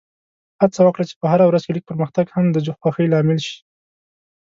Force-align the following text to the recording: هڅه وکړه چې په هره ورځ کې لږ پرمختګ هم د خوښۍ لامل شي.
هڅه 0.61 0.79
وکړه 0.83 1.03
چې 1.09 1.15
په 1.21 1.25
هره 1.31 1.45
ورځ 1.47 1.61
کې 1.65 1.75
لږ 1.75 1.83
پرمختګ 1.89 2.25
هم 2.35 2.45
د 2.51 2.57
خوښۍ 2.81 3.07
لامل 3.09 3.39
شي. 3.47 3.57